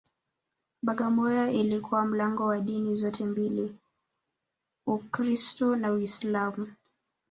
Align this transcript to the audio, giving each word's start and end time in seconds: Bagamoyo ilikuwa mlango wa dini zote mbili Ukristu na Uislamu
Bagamoyo 0.81 1.49
ilikuwa 1.51 2.05
mlango 2.05 2.45
wa 2.45 2.59
dini 2.59 2.95
zote 2.95 3.25
mbili 3.25 3.75
Ukristu 4.85 5.75
na 5.75 5.91
Uislamu 5.91 6.67